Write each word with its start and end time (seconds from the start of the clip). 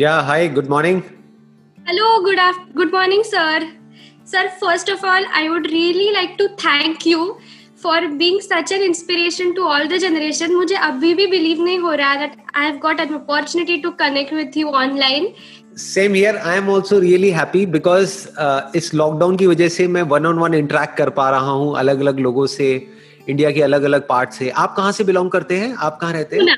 Yeah, 0.00 0.22
hi, 0.22 0.46
good 0.48 0.68
morning. 0.68 0.98
Hello, 1.78 2.08
good 2.24 2.38
af- 2.38 2.66
good 2.74 2.92
morning, 2.96 3.22
sir. 3.30 3.60
Sir, 4.24 4.42
first 4.60 4.88
of 4.88 5.04
all, 5.04 5.24
I 5.40 5.48
would 5.50 5.66
really 5.72 6.08
like 6.16 6.36
to 6.38 6.48
thank 6.62 7.06
you 7.06 7.22
for 7.76 7.96
being 8.22 8.40
such 8.40 8.72
an 8.76 8.82
inspiration 8.88 9.54
to 9.58 9.62
all 9.72 9.88
the 9.92 9.98
generation. 10.04 10.54
मुझे 10.56 10.76
अभी 10.88 11.14
भी 11.20 11.26
believe 11.34 11.62
नहीं 11.64 11.78
हो 11.86 11.94
रहा 12.02 12.14
that 12.22 12.36
I 12.54 12.66
have 12.68 12.80
got 12.84 13.00
an 13.06 13.14
opportunity 13.20 13.80
to 13.86 13.92
connect 14.02 14.36
with 14.40 14.60
you 14.62 14.74
online. 14.82 15.28
Same 15.80 16.14
here 16.14 16.36
I 16.36 16.56
am 16.56 16.68
also 16.70 16.98
really 17.00 17.30
happy 17.30 17.64
because 17.74 18.14
इस 18.76 18.92
lockdown 18.94 19.36
की 19.36 19.46
वजह 19.46 19.68
से 19.74 19.86
मैं 19.96 20.02
वन 20.12 20.26
ऑन 20.26 20.38
वन 20.38 20.54
इंटरेक्ट 20.54 20.96
कर 20.98 21.10
पा 21.18 21.28
रहा 21.30 21.50
हूँ 21.60 21.76
अलग 21.78 22.00
अलग 22.00 22.18
लोगों 22.26 22.46
से 22.54 22.66
इंडिया 23.28 23.50
के 23.50 23.62
अलग 23.62 23.82
अलग 23.90 24.06
पार्ट 24.08 24.32
से 24.38 24.50
आप 24.64 24.74
कहाँ 24.76 24.92
से 24.92 25.04
बिलोंग 25.10 25.30
करते 25.30 25.58
हैं 25.58 25.74
आप 25.88 25.98
कहाँ 26.00 26.12
रहते 26.12 26.36
हैं 26.36 26.56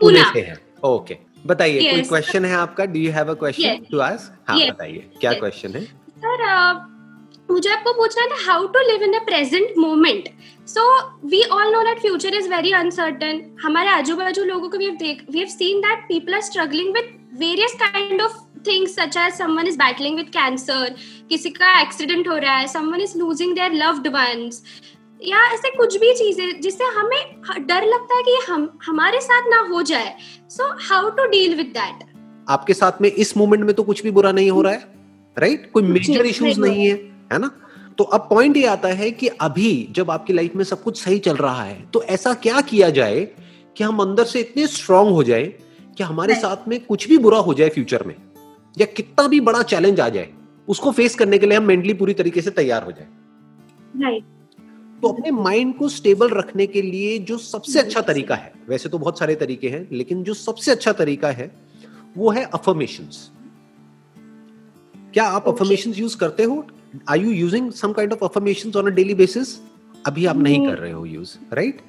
पुणे 0.00 0.22
से 0.32 0.40
हैं 0.40 0.56
ओके 0.90 1.16
बताइए 1.46 1.80
yes. 1.80 1.90
कोई 1.90 2.02
क्वेश्चन 2.04 2.44
है 2.44 2.54
आपका? 2.56 2.84
Do 2.86 3.00
you 3.00 3.12
have 3.12 3.30
a 3.30 3.34
question 3.36 3.86
to 3.90 3.98
ask 4.00 4.38
हाँ 4.48 4.58
yes. 4.58 4.70
बताइए 4.70 5.10
क्या 5.20 5.32
क्वेश्चन 5.34 5.68
yes. 5.68 5.76
है? 5.76 5.84
सर 6.18 6.44
uh, 6.46 6.96
मुझे 7.50 7.70
आपको 7.70 7.92
पूछना 7.92 8.26
था 8.26 8.44
how 8.44 8.66
to 8.68 8.80
live 8.82 9.02
in 9.02 9.12
the 9.12 9.20
present 9.24 9.74
moment 9.78 10.28
so 10.68 10.86
we 11.26 11.42
all 11.52 11.72
know 11.72 11.82
that 11.84 12.00
future 12.00 12.34
is 12.34 12.48
very 12.48 12.72
uncertain 12.74 13.42
हमारे 13.62 13.88
आजू 13.90 14.16
बाजू 14.16 14.44
लोगों 14.44 14.68
को 14.68 14.78
वी 14.78 14.84
हैव 14.84 14.96
देख 14.96 15.22
we 15.30 15.38
have 15.38 15.48
seen 15.48 15.80
that 15.80 16.04
people 16.08 16.34
are 16.34 16.40
struggling 16.42 16.94
with 16.94 17.14
various 17.40 17.74
kind 17.82 18.22
of 18.22 18.36
things 18.66 18.94
such 18.94 19.16
as 19.16 19.32
someone 19.34 19.66
is 19.66 19.78
battling 19.78 20.16
with 20.16 20.28
cancer 20.30 20.94
किसी 21.28 21.50
का 21.52 21.80
accident 21.80 22.28
हो 22.28 22.36
रहा 22.36 22.56
है 22.56 22.66
someone 22.68 23.00
is 23.00 23.16
losing 23.18 23.54
their 23.54 23.72
loved 23.74 24.08
ones 24.08 24.62
या 25.22 25.44
ऐसे 25.54 25.70
कुछ 25.76 25.96
भी 25.96 26.12
चीज़ें 26.14 26.60
जिससे 26.60 26.84
हमें 26.84 27.40
डर 27.66 27.84
लगता 27.84 28.16
है 28.16 28.22
कि 28.22 28.36
हम 28.50 28.78
हमारे 28.86 29.20
साथ 29.20 29.42
ना 29.48 29.60
हो 29.70 29.82
जाए। 29.82 30.14
So 30.48 30.64
how 30.88 31.10
to 31.10 31.24
deal 31.24 31.54
with 31.54 31.66
that 31.66 32.04
आपके 32.48 32.74
साथ 32.74 32.92
में 33.00 33.10
इस 33.10 33.36
मोमेंट 33.36 33.64
में 33.64 33.74
तो 33.74 33.82
कुछ 33.82 34.02
भी 34.02 34.10
बुरा 34.10 34.32
नहीं 34.32 34.50
हो 34.50 34.62
रहा 34.62 34.72
है 34.72 34.94
राइट 35.38 35.58
right? 35.58 35.72
कोई 35.72 35.82
मेजर 35.82 36.26
इश्यूज़ 36.26 36.60
नहीं 36.60 36.86
है 36.86 36.94
है 37.32 37.38
ना? 37.38 37.50
तो 37.98 38.04
अब 38.04 38.26
पॉइंट 38.30 38.56
ये 38.56 38.66
आता 38.66 38.88
है 38.88 39.10
कि 39.10 39.28
अभी 39.28 39.88
जब 39.90 40.10
आपकी 40.10 40.32
लाइफ 40.32 40.54
में 40.56 40.64
सब 40.64 40.82
कुछ 40.82 41.02
सही 41.04 41.18
चल 41.18 41.36
रहा 41.36 41.62
है 41.62 41.84
तो 41.92 42.02
ऐसा 42.02 42.34
क्या 42.34 42.60
किया 42.60 42.90
जाए 42.90 43.20
कि 43.76 43.84
हम 43.84 44.00
अंदर 44.00 44.24
से 44.24 44.40
इतने 44.40 44.66
स्ट्रांग 44.66 45.08
हो 45.08 45.22
जाए 45.22 45.44
कि 45.96 46.02
हमारे 46.02 46.34
साथ 46.34 46.68
में 46.68 46.84
कुछ 46.86 47.08
भी 47.08 47.18
बुरा 47.18 47.38
हो 47.38 47.54
जाए 47.54 47.68
फ्यूचर 47.68 48.02
में 48.06 48.14
या 48.78 48.86
कितना 48.86 49.28
भी 49.28 49.40
बड़ा 49.40 49.62
चैलेंज 49.62 50.00
आ 50.00 50.08
जाए 50.08 50.32
उसको 50.68 50.92
फेस 50.92 51.14
करने 51.14 51.38
के 51.38 51.46
लिए 51.46 51.58
हम 51.58 51.64
मेंटली 51.64 51.94
पूरी 51.94 52.14
तरीके 52.14 52.42
से 52.42 52.50
तैयार 52.50 52.82
हो 52.82 52.92
जाए। 52.92 53.06
राइट 54.02 54.24
तो 55.02 55.08
अपने 55.08 55.30
माइंड 55.30 55.74
को 55.76 55.88
स्टेबल 55.88 56.28
रखने 56.28 56.66
के 56.66 56.82
लिए 56.82 57.18
जो 57.18 57.38
सबसे 57.38 57.78
अच्छा 57.78 58.00
तरीका 58.00 58.34
है 58.34 58.52
वैसे 58.68 58.88
तो 58.88 58.98
बहुत 58.98 59.18
सारे 59.18 59.34
तरीके 59.34 59.68
हैं 59.68 59.88
लेकिन 59.92 60.22
जो 60.24 60.34
सबसे 60.34 60.70
अच्छा 60.70 60.92
तरीका 60.92 61.30
है 61.30 61.50
वो 62.16 62.30
है 62.30 62.44
अफर्मेशन 62.44 63.08
क्या 65.14 65.24
आप 65.24 65.48
अफर्मेशन 65.48 65.90
okay. 65.90 66.02
यूज़ 66.02 66.16
करते 66.16 66.42
हो? 66.42 66.66
Are 67.08 67.18
you 67.18 67.30
using 67.30 67.72
some 67.72 67.92
kind 67.92 68.12
of 68.12 68.24
affirmation 68.24 68.72
on 68.76 68.86
a 68.86 68.94
daily 68.94 69.14
basis 69.14 69.56
अभी 70.06 70.26
आप 70.26 70.36
नहीं 70.36 70.66
कर 70.66 70.78
रहे 70.78 70.92
हो 70.92 71.04
यूज़ 71.06 71.36
राइट 71.52 71.80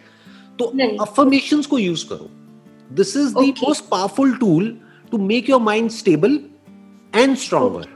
तो 0.59 0.65
अफर्मेशन 1.03 1.61
को 1.61 1.79
यूज़ 1.79 2.05
करो. 2.05 2.29
This 2.95 3.17
is 3.17 3.33
the 3.33 3.53
most 3.63 3.85
powerful 3.91 4.33
tool 4.35 4.77
to 5.11 5.17
make 5.17 5.49
your 5.49 5.61
mind 5.61 5.89
stable 5.89 6.39
and 7.15 7.35
stronger 7.37 7.95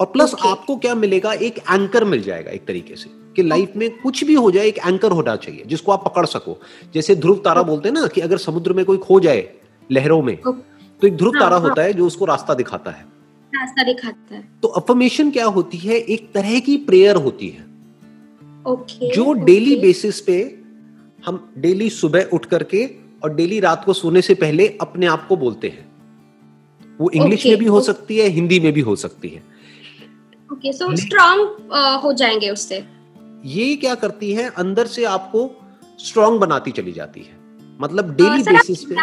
और 0.00 0.06
प्लस 0.06 0.34
okay. 0.34 0.46
आपको 0.46 0.76
क्या 0.76 0.94
मिलेगा? 0.94 1.32
एक 1.32 1.58
एंकर 1.58 2.04
मिल 2.04 2.22
जाएगा 2.22 2.50
एक 2.50 2.66
तरीके 2.66 2.96
से. 2.96 3.19
कि 3.40 3.48
लाइफ 3.48 3.72
में 3.76 3.90
कुछ 4.00 4.24
भी 4.24 4.34
हो 4.34 4.50
जाए 4.50 4.66
एक 4.66 4.78
एंकर 4.78 5.12
होना 5.12 5.36
चाहिए 5.36 5.64
जिसको 5.66 5.92
आप 5.92 6.04
पकड़ 6.04 6.26
सको। 6.26 6.60
जैसे 6.94 7.16
ध्रुव 7.16 7.36
तारा 7.44 7.62
बोलते 7.62 7.88
हैं 7.88 7.94
ना 7.94 8.06
कि 8.06 8.20
अगर 8.20 8.38
समुद्र 8.38 8.72
में 8.72 8.84
कोई 8.84 8.98
खो 8.98 9.20
जाए 9.20 9.48
लहरों 9.90 10.22
में 10.22 10.36
तो 10.36 11.06
एक 11.06 11.16
ध्रुव 11.16 11.32
हाँ, 11.34 11.42
तारा 11.42 11.56
हाँ, 11.56 11.68
होता 11.68 11.82
है 11.82 11.92
जो 11.92 12.06
उसको 12.06 12.24
रास्ता 12.24 12.54
दिखाता 12.54 12.90
है। 12.90 13.04
रास्ता 13.52 13.82
दिखाता 13.82 14.34
है। 14.34 14.48
तो 14.62 14.68
अफर्मेशन 14.68 15.30
क्या 15.30 15.46
होती 15.46 15.78
है? 15.78 15.94
एक 15.94 16.32
तरह 16.32 16.60
की 16.60 16.76
प्रेयर 16.76 17.16
होती 17.16 17.48
है। 17.48 17.64
ओके 18.66 19.14
जो 19.14 19.32
डेली 19.32 19.76
बेसिस 19.76 20.20
पे 20.20 20.58
हम 21.26 21.52
डेली 21.58 21.90
सुबह 21.90 22.28
उठ 22.32 22.44
करके 22.44 22.84
और 23.24 23.34
डेली 23.34 23.60
रात 23.60 23.84
को 23.84 23.92
सोने 23.92 24.22
से 24.22 24.34
पहले 24.34 24.66
अपने 24.80 25.06
आप 25.06 25.26
को 25.28 25.36
बोलते 25.36 25.68
हैं। 25.68 25.88
वो 27.00 27.10
इंग्लिश 27.10 27.46
में 27.46 27.56
भी 27.56 27.66
हो 27.66 27.80
सकती 27.80 28.18
है 28.18 28.28
हिंदी 28.28 28.60
में 28.60 28.72
भी 28.72 28.80
हो 28.80 28.96
सकती 28.96 29.28
है। 29.28 29.42
ओके 30.52 30.72
सो 30.72 30.96
स्ट्रांग 30.96 31.40
हो 32.04 32.12
जाएँगे 32.12 32.50
उससे। 32.50 32.99
ये 33.44 33.76
क्या 33.76 33.94
करती 33.94 34.32
है? 34.32 34.50
अंदर 34.50 34.86
से 34.86 35.04
आपको 35.04 35.50
स्ट्रांग 35.98 36.38
बनाती 36.40 36.70
चली 36.70 36.92
जाती 36.92 37.20
है। 37.20 37.38
मतलब 37.80 38.16
डेली 38.16 38.42
बेसिस 38.42 38.84
पे 38.84 38.94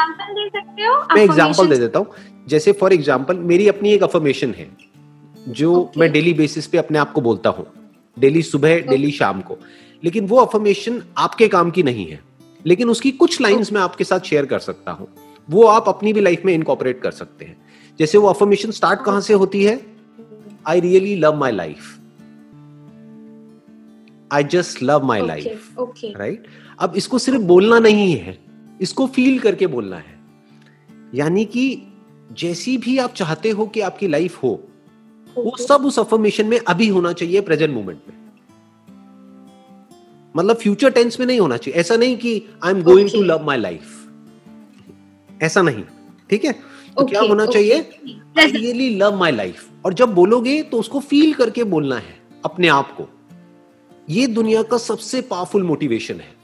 मैं 1.16 1.24
एग्जांपल 1.24 1.68
दे 1.68 1.78
देता 1.78 2.00
हूँ। 2.00 2.08
जैसे 2.48 2.72
फॉर 2.72 2.94
एग्जांपल 2.94 3.38
मेरी 3.38 3.68
अपनी 3.68 3.92
एक 3.92 4.04
अफर्मेशन 4.04 4.54
है 4.54 4.70
जो 5.48 5.76
okay. 5.76 5.98
मैं 5.98 6.12
डेली 6.12 6.34
बेसिस 6.34 6.68
पे 6.68 6.78
अपने 6.78 7.00
आप 7.00 7.12
को 7.12 7.22
बोलता 7.22 7.50
हूँ। 7.50 7.68
डेली 8.20 8.42
सुबह 8.42 8.80
डेली 8.80 9.08
okay. 9.08 9.20
शाम 9.20 9.42
को। 9.42 9.58
लेकिन 10.04 10.28
वो 10.28 10.38
अफर्मेशन 10.38 11.04
आपके 11.18 11.48
काम 11.48 11.72
की 11.72 11.84
नहीं 11.84 12.08
है। 12.08 12.20
लेकिन 12.66 12.90
उसकी 12.90 13.12
कुछ 13.12 13.42
लाइंस 13.42 13.74
मैं 13.74 13.82
आपके 13.82 14.04
साथ 14.04 14.20
शेयर 14.20 14.46
कर 14.46 14.60
सकता 14.60 14.92
हूँ। 14.92 15.08
वो 15.50 15.64
आप 15.64 15.90
अपनी 15.90 16.14
भी 16.14 16.22
लाइफ 16.22 16.42
में 16.46 16.54
इनकॉपरेट 16.54 17.02
कर 17.02 17.12
सकते 17.12 17.46
हैं। 17.46 17.58
जैसे 18.00 18.18
वो 18.18 18.28
अफर्मेशन 18.28 18.72
स्टार्ट 18.72 19.02
कहाँ 19.02 19.22
से 19.22 19.34
होती 19.34 19.64
है? 19.64 19.82
I 20.68 20.80
really 20.80 21.16
love 21.16 21.36
my 21.36 21.52
life 21.52 21.98
I 24.32 24.44
just 24.44 24.84
love 24.84 25.06
my 25.06 25.26
life 25.28 25.76
right 26.18 26.48
अब 26.80 26.94
इसको 26.96 27.20
सिर्फ़ 27.20 27.42
बोलना 27.44 27.80
नहीं 27.80 28.14
है 28.14 28.38
इसको 28.82 29.08
फील 29.08 29.40
करके 29.40 29.68
बोलना 29.68 29.98
है। 29.98 30.16
यानी 31.16 31.46
कि 31.46 31.82
जैसी 32.32 32.78
भी 32.78 32.98
आप 32.98 33.14
चाहते 33.14 33.50
हो 33.50 33.66
कि 33.68 33.80
आपकी 33.80 34.08
लाइफ 34.08 34.44
हो 34.44 34.50
okay. 34.50 35.46
वो 35.46 35.58
सब 35.58 35.86
उस 35.86 36.00
अफर्मेशन 36.00 36.48
में 36.48 36.60
अभी 36.60 36.88
होना 36.88 37.14
चाहिए 37.14 37.42
प्रेजेंट 37.42 37.74
मोमेंट 37.74 38.00
में। 38.08 38.16
मतलब 40.36 40.56
फ्यूचर 40.56 40.90
टेंस 40.90 41.20
में 41.20 41.26
नहीं 41.28 41.40
होना 41.40 41.58
चाहिए। 41.58 41.80
ऐसा 41.80 41.96
नहीं 41.96 42.18
कि 42.18 42.42
I 42.64 42.72
am 42.72 42.82
going 42.84 43.10
to 43.10 43.22
love 43.24 43.46
my 43.46 43.58
life 43.58 45.42
ऐसा 45.42 45.62
नहीं। 45.62 45.84
ठीक 46.30 46.46
है? 46.46 46.52
तो 46.52 47.02
okay, 47.02 47.10
क्या 47.10 47.22
होना 47.22 47.44
okay. 47.44 47.54
चाहिए? 47.54 47.80
I 48.40 48.52
really 48.52 48.90
love 48.98 49.18
my 49.18 49.32
life 49.32 49.68
और 49.86 49.94
जब 49.94 50.14
बोलोगे 50.14 50.62
तो 50.64 50.80
उसको 50.80 51.00
फील 51.00 51.34
करके 51.34 51.64
बोलना 51.64 51.96
है 51.96 52.18
अपने 52.46 52.68
आप 52.68 52.96
को। 52.98 53.10
ये 54.08 54.28
दुनिया 54.30 54.62
का 54.64 54.78
सबसे 54.80 55.22
पावरफुल 55.24 55.64
मोटिवेशन 55.64 56.16
है। 56.16 56.36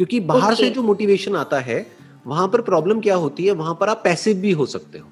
क्योंकि 0.00 0.20
बाहर 0.22 0.52
okay. 0.52 0.60
से 0.60 0.70
जो 0.70 0.82
मोटिवेशन 0.82 1.36
आता 1.36 1.58
है 1.60 1.86
वहाँ 2.26 2.46
पर 2.48 2.60
प्रॉब्लम 2.62 3.00
क्या 3.00 3.14
होती 3.16 3.46
है? 3.46 3.52
वहाँ 3.52 3.76
पर 3.80 3.88
आप 3.88 4.00
पैसिव 4.04 4.36
भी 4.36 4.52
हो 4.52 4.66
सकते 4.66 4.98
हो। 4.98 5.08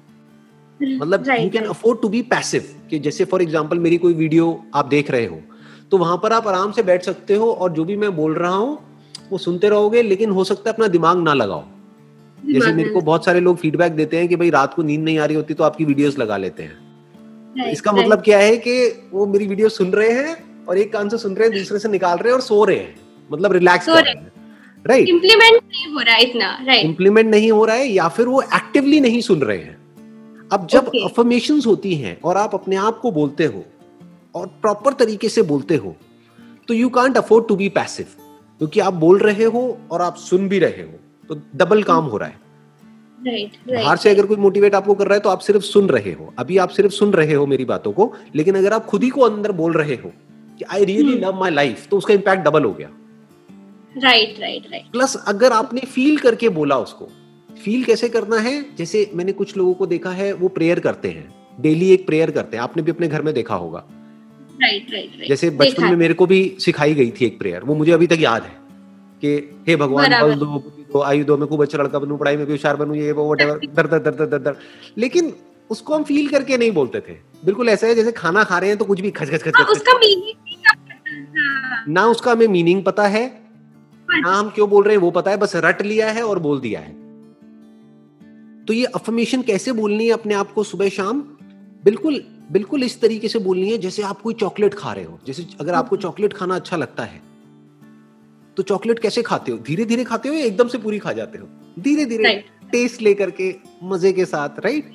मतलब 0.79 1.27
you 1.29 1.49
can 1.49 1.65
afford 1.65 2.01
to 2.01 2.09
be 2.09 2.21
passive 2.23 2.63
कि 2.89 2.99
जैसे 2.99 3.25
फॉर 3.25 3.41
एग्जांपल 3.41 3.79
मेरी 3.79 3.97
कोई 3.97 4.13
वीडियो 4.13 4.47
आप 4.75 4.87
देख 4.87 5.11
रहे 5.11 5.25
हो 5.25 5.39
तो 5.91 5.97
वहाँ 5.97 6.17
पर 6.23 6.33
आप 6.33 6.47
आराम 6.47 6.71
से 6.71 6.83
बैठ 6.83 7.03
सकते 7.03 7.35
हो 7.35 7.51
और 7.51 7.71
जो 7.73 7.83
भी 7.85 7.95
मैं 7.97 8.15
बोल 8.15 8.33
रहा 8.35 8.53
हूँ 8.53 8.77
वो 9.29 9.37
सुनते 9.37 9.69
रहोगे 9.69 10.01
लेकिन 10.01 10.29
हो 10.29 10.43
सकता 10.43 10.69
है 10.69 10.73
अपना 10.73 10.87
दिमाग 10.87 11.17
ना 11.19 11.33
लगाओ। 11.33 11.63
जैसे 12.43 12.73
मेरे 12.73 12.89
को 12.89 13.01
बहुत 13.01 13.25
सारे 13.25 13.39
लोग 13.39 13.57
फीडबैक 13.57 13.91
देते 13.93 14.17
हैं 14.17 14.27
कि 14.27 14.35
भाई 14.35 14.49
रात 14.49 14.73
को 14.73 14.83
नींद 14.83 15.03
नहीं 15.03 15.17
आ 15.19 15.25
रही 15.25 15.35
होती 15.35 15.53
तो 15.53 15.63
आपकी 15.63 15.85
वीडियोस 15.85 16.17
लगा 16.19 16.37
लेते 16.37 16.63
हैं। 16.63 17.71
इसका 17.71 17.91
मतलब 17.91 18.21
क्या 18.21 18.39
है 18.39 18.57
कि 18.57 18.75
वो 19.13 19.25
मेरी 19.25 19.47
वीडियो 19.47 19.69
सुन 19.71 19.91
रहे 19.91 20.11
हैं 20.11 20.35
और 20.69 20.77
एक 20.77 20.93
कान 20.93 21.09
से 21.09 21.17
सुन 21.17 21.35
रहे 21.35 21.49
हैं 21.49 21.57
दूसरे 21.57 21.79
से 21.79 21.89
निकाल 21.89 22.17
रहे 22.17 22.29
हैं 22.29 22.35
और 22.35 22.41
सो 22.41 22.63
रहे 22.65 22.77
हैं। 22.77 22.95
मतलब 23.31 23.51
रिलैक्स 23.51 23.85
कर 23.85 24.03
रहे 24.03 24.13
हैं। 24.13 24.31
राइट 24.85 25.07
इम्प्लीमेंट 25.09 25.61
नहीं 25.63 25.93
हो 25.93 26.01
रहा 26.01 26.15
है 26.15 26.23
इतना 26.23 26.49
राइट 26.65 26.85
इम्प्लीमेंट 26.85 27.29
नहीं 27.29 27.51
हो 27.51 27.65
रहा 27.65 27.75
है 27.75 27.87
या 27.87 28.07
फिर 28.07 28.27
वो 28.27 28.41
एक्टिवली 28.41 28.99
नहीं 28.99 29.21
सुन 29.21 29.41
रहे 29.41 29.57
हैं। 29.57 29.77
अब 30.51 30.67
जब 30.67 30.91
अफर्मेशन 31.05 31.53
okay. 31.53 31.67
होती 31.67 31.95
हैं 31.95 32.19
और 32.21 32.37
आप 32.37 32.53
अपने 32.53 32.75
आप 32.75 32.99
को 32.99 33.11
बोलते 33.11 33.45
हो 33.45 33.63
और 34.35 34.47
प्रॉपर 34.47 34.93
तरीके 34.93 35.29
से 35.29 35.41
बोलते 35.41 35.75
हो 35.75 35.95
तो 36.67 36.73
you 36.73 36.89
can't 36.89 37.17
afford 37.17 37.47
to 37.47 37.55
be 37.55 37.69
passive 37.69 38.05
क्योंकि 38.57 38.79
आप 38.79 38.93
बोल 38.93 39.17
रहे 39.17 39.43
हो 39.43 39.77
और 39.91 40.01
आप 40.01 40.15
सुन 40.15 40.47
भी 40.49 40.59
रहे 40.59 40.83
हो 40.83 40.99
तो 41.29 41.41
डबल 41.55 41.83
काम 41.83 42.05
हो 42.05 42.17
रहा 42.17 42.29
है। 42.29 42.43
Right, 43.23 43.53
right, 43.61 43.83
बाहर 43.83 43.97
से 43.97 44.09
अगर 44.09 44.25
कोई 44.25 44.37
मोटिवेट 44.37 44.75
आपको 44.75 44.93
कर 44.93 45.05
रहा 45.05 45.13
है 45.13 45.19
तो 45.19 45.29
आप 45.29 45.39
सिर्फ़ 45.39 45.61
सुन 45.61 45.87
रहे 45.89 46.11
हो। 46.11 46.33
अभी 46.39 46.57
आप 46.57 46.69
सिर्फ़ 46.69 46.91
सुन 46.91 47.11
रहे 47.11 47.33
हो 47.33 47.45
मेरी 47.45 47.65
बातों 47.65 47.91
को 47.91 48.13
लेकिन 48.35 48.55
अगर 48.55 48.73
आप 48.73 48.85
खुद 48.85 49.03
ही 49.03 49.09
को 49.09 49.21
अंदर 49.21 49.51
बोल 49.51 49.73
रहे 49.73 49.95
हो 49.95 50.11
I 50.63 50.85
really 50.85 51.17
love 51.19 51.39
my 51.39 51.51
life 51.51 51.87
तो 51.87 51.97
उसका 51.97 52.13
इम्पैक्ट 52.13 52.43
डबल 52.43 52.63
हो 52.63 52.71
गया। 52.73 52.89
राइट 53.95 54.39
राइट 54.39 54.67
राइट 54.71 54.91
प्लस 54.91 55.15
अगर 55.27 55.51
आपने 55.51 55.81
फील 55.81 56.17
करके 56.17 56.49
बोला 56.49 56.77
उसको 56.77 57.07
फील 57.63 57.83
कैसे 57.83 58.09
करना 58.09 58.37
है? 58.37 58.53
जैसे 58.77 59.09
मैंने 59.13 59.31
कुछ 59.31 59.55
लोगों 59.57 59.73
को 59.73 59.85
देखा 59.87 60.09
है 60.11 60.31
वो 60.33 60.47
प्रेयर 60.47 60.79
करते 60.79 61.09
हैं। 61.09 61.33
डेली 61.61 61.89
एक 61.91 62.05
प्रेयर 62.05 62.31
करते 62.31 62.57
हैं। 62.57 62.63
आपने 62.63 62.83
भी 62.83 62.91
अपने 62.91 63.07
घर 63.07 63.21
में 63.21 63.33
देखा 63.33 63.55
होगा। 63.55 63.83
राइट 64.61 64.91
राइट 64.91 65.27
जैसे 65.29 65.49
बचपन 65.49 65.83
में 65.83 65.95
मेरे 65.97 66.13
को 66.13 66.25
भी 66.25 66.39
सिखाई 66.59 66.93
गई 66.93 67.11
थी 67.11 67.25
एक 67.25 67.37
प्रेयर 67.39 67.63
वो 67.63 67.75
मुझे 67.75 67.91
अभी 67.91 68.07
तक 68.07 68.17
याद 68.19 68.43
है 68.43 68.55
कि 69.23 69.35
हे 69.67 69.75
भगवान 69.75 70.21
बल 70.21 70.33
दो 70.35 70.45
दो 70.93 71.01
आयु 71.01 71.23
दो 71.25 71.37
मैं 71.37 71.47
खूब 71.47 71.61
अच्छा 71.61 71.77
लड़का 71.77 71.99
बनूं 71.99 72.17
पढ़ाई 72.17 72.37
में 72.37 72.45
भी 72.45 72.51
होशियार 72.53 72.75
बनूं 72.75 72.95
ये 72.95 73.11
वो 73.11 73.31
वट 73.31 73.41
दर 73.75 73.87
दर 73.87 73.99
दर 73.99 74.25
दर 74.25 74.37
दर 74.39 74.55
लेकिन 74.97 75.33
उसको 75.69 75.95
हम 75.95 76.03
फील 76.03 76.27
करके 76.29 76.57
नहीं 76.57 76.71
बोलते 76.71 76.99
थे। 76.99 77.13
बिल्कुल 77.45 77.69
ऐसा 77.69 77.87
है 77.87 77.95
जैसे 77.95 78.11
खाना 78.11 78.43
खा 78.43 78.57
रहे 78.59 78.69
हैं 78.69 78.77
तो 78.77 78.85
कुछ 78.85 78.99
भी 79.01 79.11
खच 79.11 79.29
खच 79.29 79.43
खच 79.43 79.53
हाँ, 79.55 79.65
उसका 79.65 79.93
मीनिंग 79.93 80.44
ना 81.87 82.05
उसका 82.05 82.31
हमें 82.31 82.47
मीनिंग 82.47 82.83
पता 82.83 83.07
है 83.07 83.25
ना 84.07 84.31
हम 84.31 84.49
क्यों 84.49 84.69
बोल 84.69 84.83
रहे 84.83 84.95
हैं 84.95 85.01
वो 85.01 85.11
पता 85.11 85.31
है 85.31 85.37
बस 85.37 85.55
रट 85.55 85.81
लिया 85.81 86.11
है 86.11 86.23
और 86.23 86.39
बोल 86.39 86.59
दिया 86.59 86.79
है। 86.79 86.93
तो 88.65 88.73
ये 88.73 88.85
अफर्मेशन 88.85 89.41
कैसे 89.41 89.71
बोलनी 89.71 90.05
है 90.05 90.11
अपने 90.11 90.33
आप 90.33 90.51
को 90.51 90.63
सुबह 90.63 90.89
शाम? 90.89 91.19
बिल्कुल 91.83 92.23
बिल्कुल 92.51 92.83
इस 92.83 92.99
तरीके 93.01 93.27
से 93.27 93.39
बोलनी 93.39 93.69
है 93.71 93.77
जैसे 93.77 94.01
आप 94.01 94.21
कोई 94.21 94.33
चॉकलेट 94.33 94.73
खा 94.73 94.93
रहे 94.93 95.03
हो 95.05 95.19
जैसे 95.27 95.45
अगर 95.59 95.73
आपको 95.73 95.97
चॉकलेट 95.97 96.33
खाना 96.33 96.55
अच्छा 96.55 96.77
लगता 96.77 97.03
है 97.03 97.21
तो 98.57 98.63
चॉकलेट 98.63 98.99
कैसे 98.99 99.21
खाते 99.21 99.51
हो? 99.51 99.57
धीरे 99.57 99.85
धीरे 99.85 100.03
खाते 100.03 100.29
हो 100.29 100.35
या 100.35 100.45
एकदम 100.45 100.67
से 100.67 100.77
पूरी 100.77 100.99
खा 100.99 101.13
जाते 101.13 101.37
हो? 101.37 101.47
धीरे 101.79 102.05
धीरे 102.05 102.33
टेस्ट 102.71 103.01
लेकर 103.01 103.31
के 103.31 103.55
मज़े 103.83 104.13
के 104.13 104.25
साथ 104.25 104.59
राइट 104.59 104.93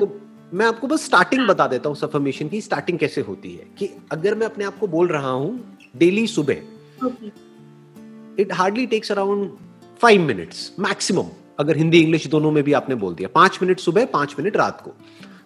तो 0.00 0.20
मैं 0.54 0.66
आपको 0.66 0.86
बस 0.86 1.04
स्टार्टिंग 1.04 1.46
बता 1.48 1.66
देता 1.66 1.88
हूँ 1.88 1.96
सफर्मेशन 1.96 2.48
की 2.48 2.60
स्टार्टिंग 2.60 2.98
कैसे 2.98 3.20
होती 3.20 3.54
है 3.54 3.66
कि 3.78 3.90
अगर 4.12 4.34
मैं 4.34 4.46
अपने 4.46 4.64
आप 4.64 4.78
को 4.78 4.86
बोल 4.86 5.08
रहा 5.08 5.30
हूँ 5.30 5.78
डेली 5.94 6.26
सुबह 6.26 6.62
it 8.38 8.52
hardly 8.52 8.86
takes 8.86 9.12
around 9.12 9.50
five 9.98 10.22
minutes 10.22 10.72
maximum 10.78 11.28
अगर 11.58 11.76
हिंदी 11.76 11.98
इंग्लिश 12.00 12.26
दोनों 12.26 12.50
में 12.50 12.62
भी 12.64 12.72
आपने 12.72 12.94
बोल 12.94 13.14
दिया 13.14 13.28
पाँच 13.28 13.58
मिनट 13.62 13.80
सुबह 13.80 14.04
पाँच 14.04 14.34
मिनट 14.38 14.56
रात 14.56 14.80
को। 14.80 14.94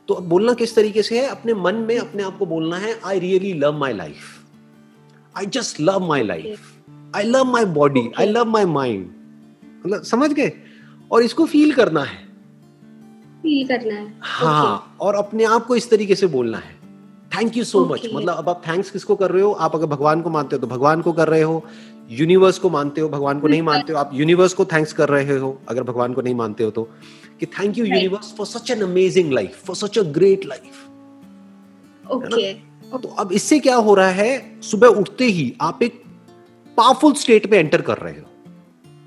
तो 0.08 0.14
अब 0.14 0.29
बोलना 0.29 0.52
किस 0.52 0.75
तरीके 0.75 1.02
से 1.02 1.20
है? 1.20 1.29
अपने 1.29 1.55
मन 1.55 1.75
में 1.75 1.99
अपने 1.99 2.23
आप 2.23 2.38
को 2.38 2.46
बोलना 2.46 2.79
है 2.79 3.00
I 3.05 3.19
really 3.19 3.52
love 3.52 3.79
my 3.79 3.93
life 3.93 4.43
I 5.37 5.46
just 5.46 5.81
love 5.81 6.06
my 6.08 6.23
life 6.23 6.73
I 7.17 7.25
love 7.25 7.44
my 7.44 7.64
body 7.64 8.08
I 8.19 8.26
love 8.26 8.44
my 8.44 8.64
mind 8.64 9.11
मतलब 9.87 10.02
समझ 10.02 10.32
गए? 10.32 10.52
और 11.12 11.23
इसको 11.23 11.47
फील 11.47 11.73
करना 11.73 12.02
है। 12.02 12.23
फील 13.43 13.67
करना 13.69 13.94
है। 13.94 14.14
हाँ 14.20 14.88
okay. 14.88 15.00
और 15.00 15.14
अपने 15.14 15.44
आप 15.44 15.67
को 15.67 15.76
इस 15.76 15.90
तरीके 15.90 16.14
से 16.14 16.26
बोलना 16.26 16.58
है। 16.58 16.83
थैंक 17.36 17.56
यू 17.56 17.64
सो 17.64 17.84
मच 17.86 18.06
मतलब 18.14 18.34
अब 18.34 18.48
आप 18.48 18.62
थैंक्स 18.69 18.90
किसको 18.90 19.14
कर 19.16 19.31
रहे 19.31 19.42
हो? 19.42 19.52
आप 19.52 19.75
अगर 19.75 19.86
भगवान 19.86 20.22
को 20.22 20.31
मानते 20.31 20.56
हो 20.56 20.60
तो 20.60 20.66
भगवान 20.66 21.02
को 21.02 21.12
कर 21.12 21.28
रहे 21.28 21.42
हो। 21.42 21.64
यूनिवर्स 22.10 22.58
को 22.58 22.70
मानते 22.70 23.00
हो 23.00 23.08
भगवान 23.08 23.40
को 23.40 23.48
नहीं 23.48 23.62
मानते 23.62 23.92
हो 23.92 23.98
आप 23.98 24.10
यूनिवर्स 24.14 24.54
को 24.54 24.64
थैंक्स 24.64 24.92
कर 24.92 25.08
रहे 25.08 25.38
हो 25.38 25.58
अगर 25.69 25.82
भगवान 25.82 26.12
को 26.12 26.22
नहीं 26.22 26.34
मानते 26.34 26.64
हो 26.64 26.70
तो। 26.70 26.88
कि 27.40 27.46
thank 27.46 27.78
you 27.78 27.84
universe 27.84 28.34
for 28.38 28.46
such 28.46 28.70
an 28.70 28.82
amazing 28.82 29.32
life 29.32 29.64
for 29.66 29.76
such 29.76 29.98
a 29.98 30.02
great 30.12 30.44
life 30.46 32.12
okay 32.12 32.52
तो 32.92 33.08
अब 33.19 33.32
इससे 33.32 33.58
क्या 33.58 33.76
हो 33.76 33.94
रहा 33.94 34.08
है? 34.08 34.60
सुबह 34.62 34.88
उठते 34.88 35.25
ही 35.26 35.52
आप 35.60 35.82
एक 35.82 36.02
पावरफुल 36.76 37.12
स्टेट 37.14 37.50
में 37.50 37.58
एंटर 37.58 37.80
कर 37.80 37.98
रहे 37.98 38.12
हो। 38.12 38.30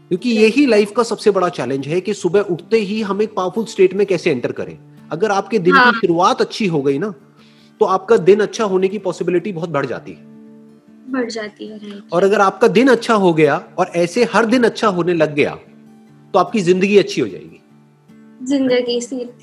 क्योंकि 0.10 0.30
यही 0.32 0.66
लाइफ 0.66 0.92
का 0.92 1.04
सबसे 1.04 1.32
बड़ा 1.32 1.50
चैलेंज 1.50 1.88
है 1.88 2.00
कि 2.02 2.14
सुबह 2.14 2.42
उठते 2.42 2.78
ही 2.80 3.02
हम 3.02 3.22
एक 3.22 3.34
पावरफुल 3.36 3.66
स्टेट 3.66 3.94
में 3.94 4.06
कैसे 4.08 4.32
एंटर 4.32 4.52
करें। 4.52 4.78
अगर 5.12 5.32
आपके 5.32 5.60
दिन 5.60 5.76
हाँ. 5.76 5.92
की 5.92 5.98
शुरुआत 5.98 6.42
अच्छी 6.42 6.68
हो 6.68 6.82
गई 6.82 6.98
ना 6.98 7.14
तो 7.82 7.86
आपका 7.88 8.18
दिन 8.20 8.40
अच्छा 8.40 8.64
होने 8.66 8.88
की 8.88 8.98
पॉसिबिलिटी 9.00 9.52
बहुत 9.54 9.70
बढ़ 9.70 9.86
जाती 9.86 10.12
है। 10.12 10.26
बढ़ 11.12 11.30
जाती 11.32 11.68
है 11.68 12.02
और 12.14 12.24
अगर 12.24 12.42
आपका 12.42 12.68
दिन 12.70 12.88
अच्छा 12.88 13.14
हो 13.16 13.34
गया 13.34 13.56
और 13.80 13.92
ऐसे 13.96 14.24
हर 14.34 14.46
दिन 14.46 14.64
अच्छा 14.64 14.88
होने 14.90 15.14
लग 15.14 15.34
गया 15.36 15.56
तो 16.34 16.40
आपकी 16.40 16.60
ज़िंदगी 16.62 16.98
अच्छी 16.98 17.22
हो 17.22 17.28
जाएगी। 17.28 17.62
ज़िंदगी 18.48 18.96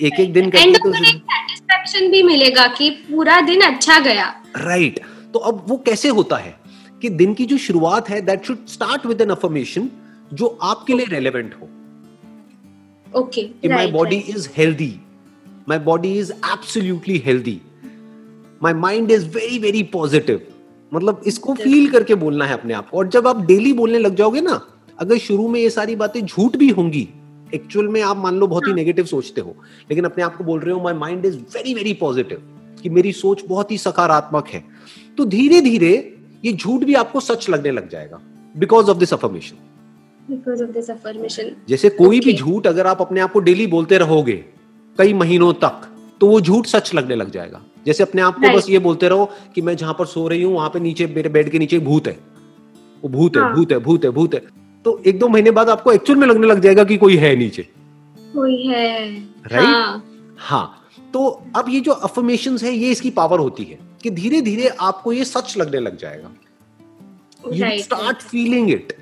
एक 0.07 0.21
एक 0.21 0.33
दिन 0.33 0.51
करके 0.51 0.79
तो 0.79 0.93
सेटिस्फेक्शन 0.95 2.11
भी 2.11 2.23
मिलेगा 2.23 2.67
कि 2.79 2.91
पूरा 2.91 3.41
दिन 3.43 3.61
अच्छा 3.63 3.99
गया। 4.01 4.27
Right 4.57 4.95
right. 4.95 5.33
तो 5.33 5.39
अब 5.41 5.65
वो 5.69 5.77
कैसे 5.87 6.09
होता 6.11 6.37
है 6.37 6.55
कि 7.03 7.09
दिन 7.13 7.35
की 7.35 7.45
जो 7.47 7.57
शुरुआत 7.59 8.09
है 8.09 8.21
that 8.21 8.45
should 8.45 8.67
start 8.69 9.07
with 9.07 9.21
an 9.21 9.31
affirmation 9.31 9.89
जो 10.33 10.47
आपके 10.63 10.95
लिए 10.95 11.07
रेलेवेंट 11.09 11.55
हो। 11.55 11.69
Okay 13.21 13.43
my 13.69 13.87
body 13.93 14.17
is 14.29 14.49
healthy 14.57 14.95
my 15.69 15.79
body 15.81 16.13
is 16.19 16.33
absolutely 16.33 17.19
healthy 17.27 17.61
my 18.65 18.75
mind 18.75 19.11
is 19.11 19.29
very 19.29 19.59
very 19.59 19.83
positive 19.83 20.41
मतलब 20.93 21.23
इसको 21.27 21.55
फील 21.55 21.91
करके 21.91 22.15
बोलना 22.15 22.45
है 22.45 22.55
अपने 22.55 22.75
आप 22.75 22.89
को। 22.91 22.99
और 22.99 23.09
जब 23.09 23.27
आप 23.29 23.45
डेली 23.47 23.73
बोलने 23.73 23.99
लग 23.99 24.15
जाओगे 24.15 24.41
ना 24.41 24.61
अगर 24.99 25.19
शुरू 25.19 25.49
में 25.49 25.61
ये 25.61 25.71
सारी 25.71 25.97
बातें 25.97 26.21
झूठ 26.27 26.57
भी 26.57 26.69
होंगी 26.69 27.09
एक्चुअल 27.55 27.89
में 27.89 28.01
आप 28.03 28.17
मान 28.17 28.37
लो 28.37 28.47
बहुत 28.47 28.67
ही 28.69 28.73
नेगेटिव 28.73 29.05
हाँ। 29.05 29.11
सोचते 29.11 29.41
हो 29.41 29.57
लेकिन 29.91 30.05
अपने 30.05 30.25
आप 30.25 30.37
को 30.37 30.45
बोल 30.45 30.61
रहे 30.61 30.75
हो 30.75 30.81
my 30.81 30.95
mind 30.95 31.27
is 31.27 31.37
very 31.55 31.75
very 31.75 31.93
positive 31.95 32.43
कि 32.83 32.89
मेरी 32.89 33.13
सोच 33.13 33.43
बहुत 33.49 33.71
ही 33.71 33.79
सकारात्मक 33.79 34.49
है 34.49 34.65
तो 35.19 35.25
धीरे 35.25 35.61
धीरे 35.61 35.93
ये 36.45 36.53
झूठ 36.53 36.85
भी 36.85 36.95
आपको 36.95 37.21
सच 37.21 37.49
लगने 37.51 37.71
लग 37.71 37.89
जाएगा 37.89 38.21
because 38.57 38.91
of 38.91 38.99
this 38.99 39.13
affirmation 39.13 39.57
because 40.31 40.63
of 40.63 40.71
this 40.71 40.91
affirmation 40.91 41.51
जैसे 41.69 41.89
कोई 41.89 42.21
okay. 42.21 42.25
भी 42.25 42.33
झूठ 42.33 42.67
अगर 42.67 42.87
आप 42.87 43.01
अपने 43.01 43.21
आप 43.21 43.33
को 43.33 43.41
डेली 43.41 43.67
बोलते 43.67 43.99
रहोगे 43.99 44.45
कई 44.99 45.13
महीनों 45.13 45.53
तक 45.53 45.89
तो 46.21 46.27
वो 46.27 46.41
झूठ 46.41 46.67
सच 46.67 46.95
लगने 46.95 47.15
लग 47.15 47.31
जाएगा। 47.31 47.63
जैसे 47.87 48.03
अपने 48.03 48.23
आप 48.23 48.35
को 48.35 48.57
बस 48.57 48.71
ये 48.71 48.79
बोलते 48.79 49.09
रहो 49.09 49.31
कि 49.55 49.63
मैं 49.63 49.77
जहाँ 49.77 49.95
पर 49.95 50.07
सो 50.07 50.27
रही 50.29 50.43
हूँ 50.43 50.55
वहाँ 50.55 50.69
पे 50.69 50.81
नीचे 50.81 51.07
मेरे 51.07 51.29
बेड 51.29 51.51
के 51.51 51.59
नीचे 51.59 51.79
भूत 51.79 52.07
है। 52.07 52.19
वो 53.03 53.09
भूत 53.09 53.37
है 53.37 53.43
हाँ. 53.43 53.55
भूत 53.55 53.73
है 53.73 53.79
भूत 53.79 54.05
है 54.05 54.11
भूत 54.11 54.35
है। 54.35 54.41
तो 54.85 54.99
एक 55.07 55.19
दो 55.19 55.29
महीने 55.29 55.51
बाद 55.51 55.69
आपको 55.71 55.93
एक्चुअल 55.93 56.19
में 56.19 56.27
लगने 56.27 56.47
लग 56.47 56.61
जाएगा 56.61 56.85
कि 56.85 56.97
कोई 56.97 57.17
है 57.17 57.35
नीचे। 57.37 57.63
कोई 58.35 58.67
है। 58.67 59.11
राइट 59.47 59.65
हाँ. 59.65 60.05
हाँ। 60.39 60.81
तो 61.13 61.29
अब 61.57 61.69
ये 61.69 61.81
जो 61.81 61.93
अफर्मेशन 61.93 62.59
है 62.63 62.73
ये 62.73 62.91
इसकी 62.91 63.11
पावर 63.11 63.39
होती 63.39 63.65
है 63.65 63.79
कि 64.03 64.11
धीरे 64.11 64.41
धीरे 64.41 64.69
आपको 64.69 65.13
ये 65.13 65.25
सच 65.25 65.57
लगने 65.59 65.81
लग 65.81 65.97
जाएगा। 65.97 66.31
यू 67.53 67.83
स्टार्ट 67.83 68.23
फीलिंग 68.23 68.71
इट 68.71 68.93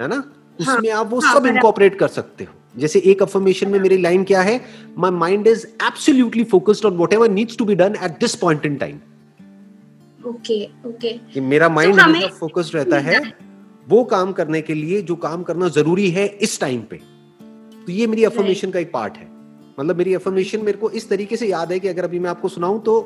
है 0.00 0.08
ना? 0.08 0.14
हाँ, 0.14 0.76
उसमें 0.76 0.90
आप 0.90 1.10
वो 1.10 1.20
सब 1.20 1.46
इनकॉपरेट 1.46 1.98
कर 1.98 2.08
सकते 2.08 2.44
हो। 2.44 2.54
जैसे 2.76 2.98
एक 3.06 3.22
अफर्मेशन 3.22 3.68
में 3.70 3.78
मेरी 3.80 3.98
लाइन 3.98 4.24
क्या 4.24 4.40
है? 4.42 4.60
My 4.98 5.10
mind 5.12 5.46
is 5.46 5.66
absolutely 5.66 6.44
focused 6.44 6.86
on 6.86 6.96
whatever 6.96 7.30
needs 7.30 7.56
to 7.56 7.64
be 7.64 7.74
done 7.74 7.96
at 8.04 8.18
this 8.20 8.34
point 8.36 8.66
in 8.66 8.76
time 8.76 8.98
okay 10.28 10.64
okay 10.86 11.12
कि 11.34 11.40
मेरा 11.42 11.68
माइंड 11.68 12.00
हमेशा 12.00 12.26
फोकस्ड 12.38 12.74
रहता 12.76 12.98
है 13.00 13.20
वो 13.88 14.02
काम 14.04 14.32
करने 14.32 14.60
के 14.62 14.74
लिए 14.74 15.00
जो 15.02 15.16
काम 15.16 15.42
करना 15.42 15.68
ज़रूरी 15.68 16.08
है 16.10 16.26
इस 16.42 16.58
टाइम 16.60 16.80
पे। 16.90 16.96
तो 17.86 17.92
ये 17.92 18.06
मेरी 18.06 18.24
अफर्मेशन 18.24 18.70
का 18.70 18.78
एक 18.78 18.90
पार्ट 18.92 19.16
है। 19.16 19.26
मतलब 19.80 19.96
मेरी 19.96 20.14
अफर्मेशन 20.14 20.64
मेरे 20.64 20.78
को 20.78 20.90
इस 20.90 21.08
तरीके 21.08 21.36
से 21.36 21.46
याद 21.48 21.72
है 21.72 21.78
कि 21.80 21.88
अगर 21.88 22.04
अभी 22.04 22.18
मैं 22.18 22.30
आपको 22.30 22.48
सुनाऊं 22.48 22.80
तो 22.80 22.98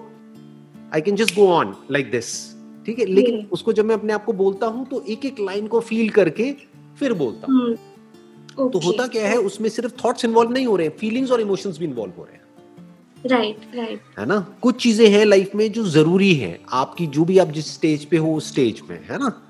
I 0.95 1.01
can 1.01 1.17
just 1.17 1.35
go 1.37 1.47
on 1.49 1.75
like 1.91 2.11
this 2.11 2.33
ठीक 2.87 2.99
है? 2.99 3.05
लेकिन. 3.07 3.47
उसको 3.53 3.73
जब 3.73 3.85
मैं 3.85 3.95
अपने 3.95 4.13
आप 4.13 4.25
को 4.25 4.33
बोलता 4.33 4.67
हूँ 4.67 4.87
तो 4.87 5.05
एक 5.09 5.25
एक 5.25 5.41
लाइन 5.41 5.67
को 5.67 5.81
फील 5.83 6.09
करके 6.11 6.53
फिर 6.99 7.13
बोलता 7.15 7.53
हूँ। 7.53 7.77
Hmm. 8.55 8.73
तो 8.73 8.79
होता 8.79 9.07
क्या 9.07 9.29
है 9.29 9.37
उसमें 9.37 9.69
सिर्फ़ 9.69 9.93
थॉट्स 10.05 10.25
इन्वॉल्व 10.25 10.51
नहीं 10.51 10.67
हो 10.67 10.77
रहे 10.77 10.87
हैं 10.87 10.97
फीलिंग्स 10.97 11.31
और 11.31 11.41
इमोशंस 11.41 11.79
भी 11.79 11.85
इन्वॉल्व 11.85 12.13
हो 12.19 12.25
रहे 12.25 12.35
हैं। 12.35 12.41
राइट 13.27 13.59
राइट 13.75 14.01
है 14.19 14.27
ना? 14.27 14.47
कुछ 14.63 14.83
चीज़ें 14.83 15.11
हैं 15.11 15.25
लाइफ 15.25 15.55
में 15.55 15.73
जो 15.73 15.85
ज़रूरी 15.85 16.35
है 16.35 16.61
आपकी 16.71 17.07
जो 17.07 17.25
भी 17.25 17.39
आप 17.39 17.49
जिस 17.49 17.75
स्टेज 17.75 18.05
पे 18.05 18.17
हो 18.17 18.35
उस 18.35 18.49
स्टेज 18.49 18.81
में 18.91 19.05
है 19.11 19.19
ना? 19.19 19.43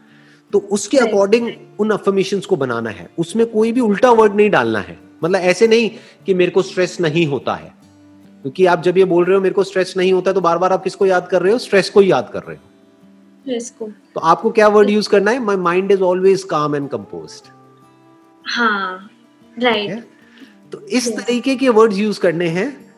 तो 0.53 0.59
उसके 0.59 0.99
अकॉर्डिंग 0.99 1.51
उन 1.79 1.91
अफर्मेशंस 1.91 2.47
को 2.47 2.57
बनाना 2.57 2.91
है। 2.91 3.11
उसमें 3.19 3.47
कोई 3.47 3.73
भी 3.73 3.81
उल्टा 3.81 4.11
वर्ड 4.11 4.35
नहीं 4.35 4.51
डालना 4.51 4.79
है। 4.79 4.99
मतलब 5.25 5.41
ऐसे 5.41 5.69
नहीं 5.69 5.91
कि 6.27 6.35
मेरे 6.35 6.51
को 6.51 6.63
स्ट्रेस 6.63 7.01
नहीं 7.01 7.27
होता 7.27 7.55
है। 7.55 7.75
क्योंकि 8.43 8.67
आप 8.67 8.83
जब 8.83 8.99
ये 8.99 9.05
बोल 9.05 9.25
रहे 9.25 9.37
हो 9.37 9.43
मेरे 9.43 9.55
को 9.55 9.65
स्ट्रेस 9.65 9.95
नहीं 9.97 10.13
होता 10.13 10.33
तो 10.33 10.41
बार 10.41 10.59
बार 10.59 10.73
आप 10.73 10.85
किसको 10.85 11.07
याद 11.07 11.29
कर 11.29 11.43
रहे 11.43 11.53
हो? 11.53 11.59
स्ट्रेस 11.59 11.91
को 11.91 12.03
याद 12.03 12.31
कर 12.33 12.43
रहे 12.43 12.57
हो। 12.57 12.63
को। 13.79 13.89
तो 13.89 14.21
आपको 14.21 14.51
क्या 14.51 14.69
वर्ड 14.69 14.91
यूज़ 14.91 15.09
करना 15.09 15.31
है? 15.31 15.39
My 15.39 15.57
mind 15.57 15.93
is 15.93 16.03
always 16.03 16.43
calm 16.43 16.77
and 16.77 16.89
compose 16.89 17.43
हाँ 18.47 19.11
राइट 19.59 20.05
तो 20.73 20.87
इस 20.87 21.17
तरीके 21.17 21.57
के 21.57 21.69
वर्ड्स 21.69 21.99
यूज़ 21.99 22.21
करने 22.21 22.49
हैं 22.49 22.95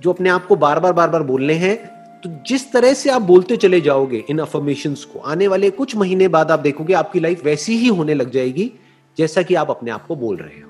जो 0.00 0.12
अपने 0.12 0.28
आप 0.28 0.46
को 0.46 0.56
बार 0.56 0.80
बार 0.80 0.92
बार 0.92 1.10
बार 1.10 1.22
बोलने 1.22 1.54
हैं 1.54 1.76
तो 2.20 2.42
जिस 2.46 2.72
तरह 2.72 2.94
से 2.94 3.10
आप 3.10 3.22
बोलते 3.22 3.56
चले 3.56 3.80
जाओगे 3.80 4.24
इन 4.30 4.38
अफर्मेशन 4.38 4.94
को 4.94 5.18
आने 5.18 5.46
वाले 5.46 5.70
कुछ 5.70 5.96
महीने 5.96 6.28
बाद 6.28 6.50
आप 6.50 6.58
देखोगे 6.58 6.94
आपकी 6.94 7.20
लाइफ 7.20 7.44
वैसी 7.44 7.76
ही 7.76 7.88
होने 7.88 8.14
लग 8.14 8.30
जाएगी 8.30 8.72
जैसा 9.18 9.42
कि 9.42 9.54
आप 9.54 9.70
अपने 9.70 9.90
आप 9.90 10.06
को 10.06 10.16
बोल 10.16 10.36
रहे 10.36 10.60
हो। 10.60 10.68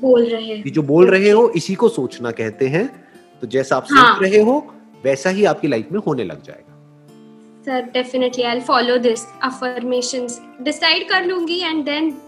बोल 0.00 0.24
रहे 0.24 0.44
हैं। 0.44 0.72
जो 0.72 0.82
बोल 0.82 1.06
रहे 1.06 1.30
हो 1.30 1.48
इसी 1.48 1.74
को 1.74 1.88
सोचना 1.88 2.30
कहते 2.30 2.66
हैं 2.66 3.04
तो 3.40 3.46
जैसा 3.46 3.76
आप 3.76 3.86
हाँ. 3.92 4.14
सोच 4.14 4.28
रहे 4.28 4.42
हो 4.42 4.74
वैसा 5.04 5.30
ही 5.30 5.44
आपकी 5.44 5.68
लाइफ 5.68 5.88
में 5.92 6.00
होने 6.00 6.24
लग 6.24 6.42
जाएगा। 6.42 6.74
Sir 7.64 7.90
definitely 7.92 8.42
I 8.42 8.60
follow 8.60 8.98
this 8.98 9.20
affirmations 9.42 10.42
decide 10.62 11.08
कर 11.08 11.24
लूँगी 11.24 11.60
and 11.60 11.84
then 11.84 12.18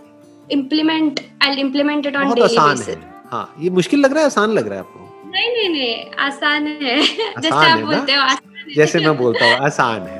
implement 0.52 1.20
I 1.42 1.54
implement 1.56 2.06
it 2.06 2.16
on 2.16 2.34
daily 2.34 2.58
basis 2.58 2.96
हाँ। 3.32 3.54
ये 3.60 3.70
मुश्किल 3.70 4.00
लग 4.00 4.10
रहा 4.10 4.20
है 4.20 4.26
आसान 4.26 4.50
लग 4.50 4.66
रहा 4.66 4.74
है 4.74 4.80
आपको? 4.80 5.30
नहीं 5.30 5.48
नहीं 5.52 5.68
नहीं 5.68 6.10
आसान 6.18 6.66
है। 6.66 7.02
जैसे 7.40 7.56
आप 7.56 7.80
बोलते 7.80 8.14
हो 8.14 8.22
आसान 8.22 8.72
जैसे 8.76 8.98
मैं 8.98 9.16
बोलता 9.16 9.44
हूँ 9.44 9.54
आसान 9.54 10.02
है। 10.02 10.19